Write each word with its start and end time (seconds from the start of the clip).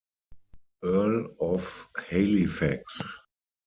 Earl 0.83 1.29
of 1.39 1.87
Halifax. 1.95 3.03